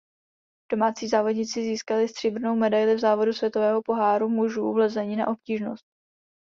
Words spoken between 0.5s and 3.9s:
Domácí závodníci získali stříbrnou medaili v závodu světového